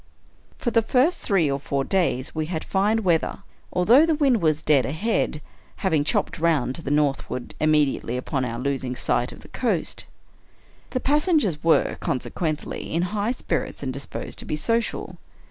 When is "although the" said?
3.89-4.15